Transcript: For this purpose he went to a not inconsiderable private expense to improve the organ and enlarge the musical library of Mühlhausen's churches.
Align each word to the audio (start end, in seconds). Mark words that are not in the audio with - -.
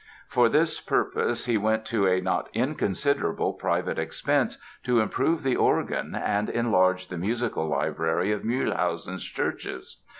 For 0.27 0.49
this 0.49 0.79
purpose 0.79 1.45
he 1.45 1.59
went 1.59 1.85
to 1.85 2.07
a 2.07 2.21
not 2.21 2.49
inconsiderable 2.55 3.53
private 3.53 3.99
expense 3.99 4.57
to 4.81 4.99
improve 4.99 5.43
the 5.43 5.55
organ 5.55 6.15
and 6.15 6.49
enlarge 6.49 7.09
the 7.09 7.19
musical 7.19 7.67
library 7.67 8.31
of 8.31 8.41
Mühlhausen's 8.41 9.23
churches. 9.25 10.01